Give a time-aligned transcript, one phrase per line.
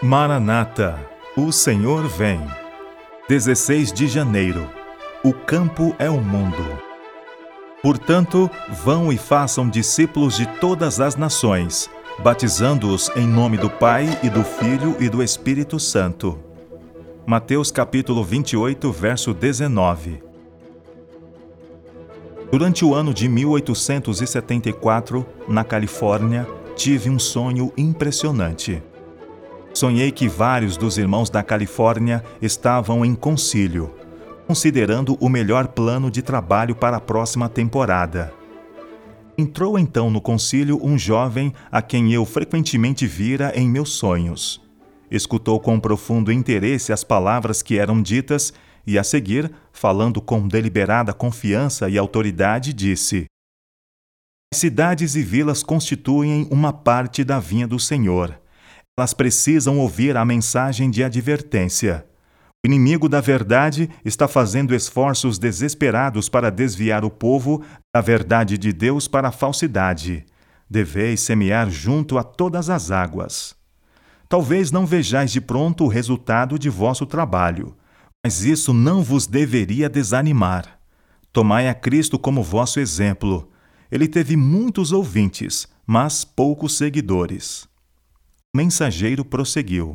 [0.00, 0.96] Maranata,
[1.36, 2.40] o Senhor vem.
[3.28, 4.70] 16 de janeiro.
[5.24, 6.64] O campo é o mundo.
[7.82, 11.90] Portanto, vão e façam discípulos de todas as nações,
[12.20, 16.38] batizando-os em nome do Pai e do Filho e do Espírito Santo.
[17.26, 20.22] Mateus capítulo 28, verso 19.
[22.52, 28.80] Durante o ano de 1874, na Califórnia, tive um sonho impressionante.
[29.78, 33.94] Sonhei que vários dos irmãos da Califórnia estavam em concílio,
[34.44, 38.34] considerando o melhor plano de trabalho para a próxima temporada.
[39.38, 44.60] Entrou então no concílio um jovem a quem eu frequentemente vira em meus sonhos.
[45.08, 48.52] Escutou com profundo interesse as palavras que eram ditas
[48.84, 53.26] e, a seguir, falando com deliberada confiança e autoridade, disse:
[54.52, 58.40] As cidades e vilas constituem uma parte da vinha do Senhor
[58.98, 62.04] elas precisam ouvir a mensagem de advertência.
[62.64, 67.62] O inimigo da verdade está fazendo esforços desesperados para desviar o povo
[67.94, 70.26] da verdade de Deus para a falsidade.
[70.68, 73.54] Deveis semear junto a todas as águas.
[74.28, 77.76] Talvez não vejais de pronto o resultado de vosso trabalho,
[78.26, 80.76] mas isso não vos deveria desanimar.
[81.32, 83.48] Tomai a Cristo como vosso exemplo.
[83.92, 87.68] Ele teve muitos ouvintes, mas poucos seguidores
[88.58, 89.94] mensageiro prosseguiu: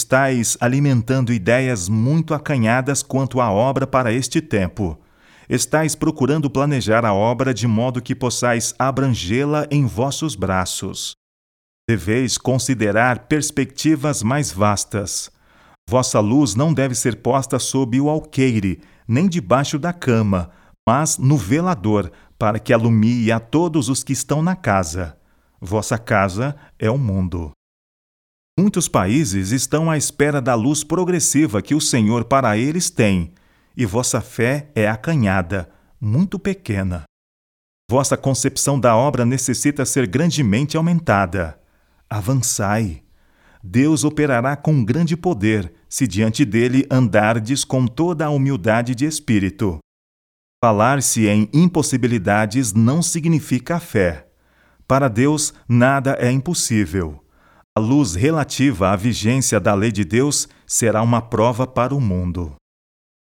[0.00, 4.98] Estais alimentando ideias muito acanhadas quanto à obra para este tempo.
[5.46, 11.12] Estais procurando planejar a obra de modo que possais abrangê-la em vossos braços.
[11.86, 15.30] Deveis considerar perspectivas mais vastas.
[15.86, 20.50] Vossa luz não deve ser posta sob o alqueire, nem debaixo da cama,
[20.88, 25.18] mas no velador, para que alumie a todos os que estão na casa.
[25.60, 27.52] Vossa casa é o mundo.
[28.58, 33.32] Muitos países estão à espera da luz progressiva que o Senhor para eles tem,
[33.76, 35.68] e vossa fé é acanhada,
[36.00, 37.04] muito pequena.
[37.90, 41.58] Vossa concepção da obra necessita ser grandemente aumentada.
[42.08, 43.02] Avançai.
[43.62, 49.78] Deus operará com grande poder, se diante dele andardes com toda a humildade de espírito.
[50.62, 54.28] Falar-se em impossibilidades não significa fé.
[54.86, 57.24] Para Deus, nada é impossível.
[57.76, 62.54] A luz relativa à vigência da lei de Deus será uma prova para o mundo.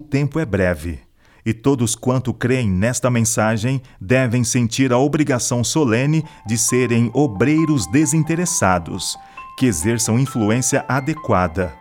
[0.00, 1.00] O tempo é breve,
[1.44, 9.16] e todos quanto creem nesta mensagem devem sentir a obrigação solene de serem obreiros desinteressados,
[9.56, 11.72] que exerçam influência adequada.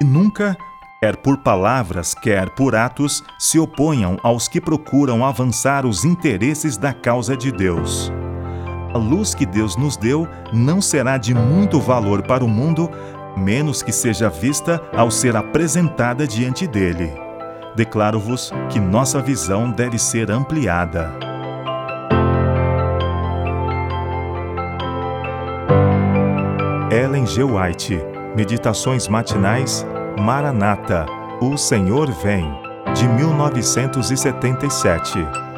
[0.00, 0.56] E nunca,
[1.00, 6.94] quer por palavras, quer por atos, se oponham aos que procuram avançar os interesses da
[6.94, 8.10] causa de Deus.
[8.92, 12.90] A luz que Deus nos deu não será de muito valor para o mundo,
[13.36, 17.12] menos que seja vista ao ser apresentada diante dele.
[17.76, 21.08] Declaro-vos que nossa visão deve ser ampliada.
[26.90, 27.44] Ellen G.
[27.44, 28.02] White,
[28.34, 29.86] Meditações Matinais,
[30.18, 31.06] Maranata,
[31.40, 32.52] O Senhor Vem,
[32.94, 35.49] de 1977.